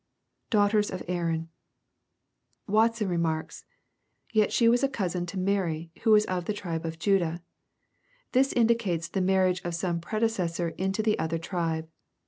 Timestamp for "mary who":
5.37-6.09